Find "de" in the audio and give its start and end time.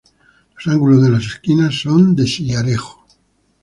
1.03-1.11, 2.15-2.25